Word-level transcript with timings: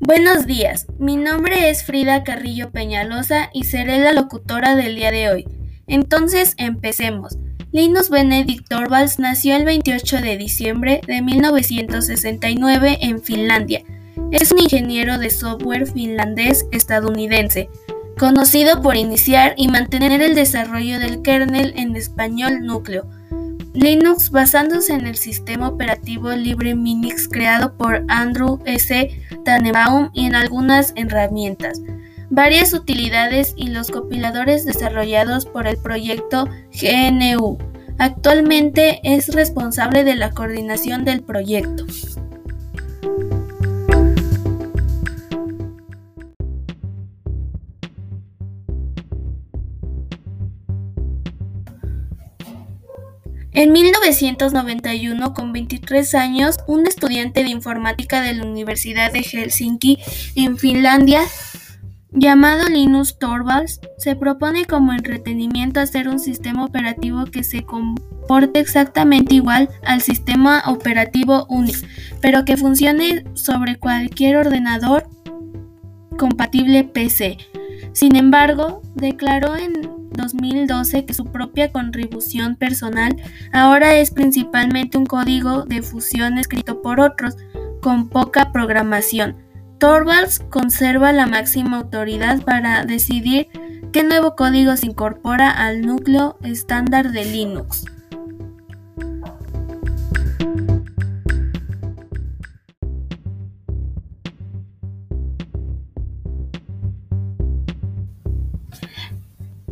Buenos 0.00 0.46
días, 0.46 0.86
mi 1.00 1.16
nombre 1.16 1.70
es 1.70 1.82
Frida 1.82 2.22
Carrillo 2.22 2.70
Peñalosa 2.70 3.50
y 3.52 3.64
seré 3.64 3.98
la 3.98 4.12
locutora 4.12 4.76
del 4.76 4.94
día 4.94 5.10
de 5.10 5.28
hoy. 5.28 5.44
Entonces, 5.88 6.54
empecemos. 6.56 7.36
Linus 7.72 8.08
Benedict 8.08 8.68
Torvalds 8.68 9.18
nació 9.18 9.56
el 9.56 9.64
28 9.64 10.18
de 10.18 10.36
diciembre 10.36 11.00
de 11.04 11.20
1969 11.20 12.98
en 13.00 13.20
Finlandia. 13.20 13.82
Es 14.30 14.52
un 14.52 14.60
ingeniero 14.60 15.18
de 15.18 15.30
software 15.30 15.90
finlandés 15.90 16.66
estadounidense, 16.70 17.68
conocido 18.16 18.80
por 18.80 18.96
iniciar 18.96 19.54
y 19.56 19.66
mantener 19.66 20.22
el 20.22 20.36
desarrollo 20.36 21.00
del 21.00 21.22
kernel 21.22 21.74
en 21.76 21.96
español 21.96 22.64
núcleo 22.64 23.10
Linux 23.74 24.30
basándose 24.30 24.94
en 24.94 25.06
el 25.06 25.16
sistema 25.16 25.68
operativo 25.68 26.30
libre 26.30 26.74
Minix 26.74 27.28
creado 27.28 27.76
por 27.76 28.04
Andrew 28.08 28.60
S. 28.64 29.10
Tannenbaum 29.44 30.10
y 30.12 30.26
en 30.26 30.34
algunas 30.34 30.92
herramientas, 30.96 31.80
varias 32.30 32.72
utilidades 32.72 33.54
y 33.56 33.68
los 33.68 33.90
compiladores 33.90 34.64
desarrollados 34.64 35.46
por 35.46 35.66
el 35.66 35.76
proyecto 35.76 36.48
GNU. 36.72 37.58
Actualmente 37.98 39.00
es 39.02 39.28
responsable 39.34 40.04
de 40.04 40.16
la 40.16 40.30
coordinación 40.30 41.04
del 41.04 41.22
proyecto. 41.22 41.84
En 53.52 53.72
1991, 53.72 55.32
con 55.32 55.52
23 55.52 56.14
años, 56.14 56.58
un 56.66 56.86
estudiante 56.86 57.42
de 57.42 57.50
informática 57.50 58.20
de 58.20 58.34
la 58.34 58.44
Universidad 58.44 59.10
de 59.12 59.22
Helsinki, 59.22 59.98
en 60.36 60.58
Finlandia, 60.58 61.22
llamado 62.10 62.68
Linus 62.68 63.18
Torvalds, 63.18 63.80
se 63.96 64.16
propone 64.16 64.66
como 64.66 64.92
entretenimiento 64.92 65.80
hacer 65.80 66.08
un 66.08 66.18
sistema 66.18 66.64
operativo 66.64 67.24
que 67.24 67.42
se 67.42 67.64
comporte 67.64 68.60
exactamente 68.60 69.34
igual 69.34 69.70
al 69.84 70.02
sistema 70.02 70.62
operativo 70.66 71.46
Unix, 71.48 71.84
pero 72.20 72.44
que 72.44 72.58
funcione 72.58 73.24
sobre 73.34 73.76
cualquier 73.76 74.36
ordenador 74.36 75.08
compatible 76.18 76.84
PC. 76.84 77.38
Sin 77.92 78.14
embargo, 78.14 78.82
declaró 78.94 79.56
en 79.56 80.07
2012 80.18 81.06
que 81.06 81.14
su 81.14 81.24
propia 81.24 81.72
contribución 81.72 82.56
personal 82.56 83.16
ahora 83.52 83.94
es 83.94 84.10
principalmente 84.10 84.98
un 84.98 85.06
código 85.06 85.62
de 85.62 85.80
fusión 85.80 86.36
escrito 86.36 86.82
por 86.82 87.00
otros, 87.00 87.36
con 87.80 88.10
poca 88.10 88.52
programación. 88.52 89.36
Torvalds 89.78 90.40
conserva 90.50 91.12
la 91.12 91.26
máxima 91.26 91.78
autoridad 91.78 92.42
para 92.42 92.84
decidir 92.84 93.48
qué 93.92 94.02
nuevo 94.02 94.36
código 94.36 94.76
se 94.76 94.86
incorpora 94.86 95.50
al 95.50 95.80
núcleo 95.80 96.36
estándar 96.42 97.12
de 97.12 97.24
Linux. 97.24 97.86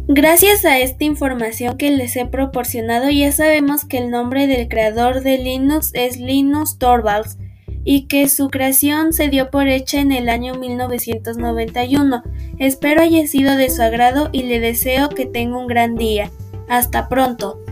Gracias 0.08 0.64
a 0.64 0.78
esta 0.78 1.02
información 1.02 1.76
que 1.76 1.90
les 1.90 2.14
he 2.14 2.26
proporcionado 2.26 3.10
ya 3.10 3.32
sabemos 3.32 3.84
que 3.84 3.98
el 3.98 4.08
nombre 4.08 4.46
del 4.46 4.68
creador 4.68 5.22
de 5.22 5.36
Linux 5.36 5.90
es 5.94 6.16
Linus 6.16 6.78
Torvalds 6.78 7.38
y 7.82 8.06
que 8.06 8.28
su 8.28 8.48
creación 8.48 9.12
se 9.12 9.28
dio 9.28 9.50
por 9.50 9.66
hecha 9.66 10.00
en 10.00 10.12
el 10.12 10.28
año 10.28 10.54
1991. 10.54 12.22
Espero 12.60 13.02
haya 13.02 13.26
sido 13.26 13.56
de 13.56 13.68
su 13.68 13.82
agrado 13.82 14.28
y 14.30 14.44
le 14.44 14.60
deseo 14.60 15.08
que 15.08 15.26
tenga 15.26 15.58
un 15.58 15.66
gran 15.66 15.96
día. 15.96 16.30
Hasta 16.68 17.08
pronto. 17.08 17.66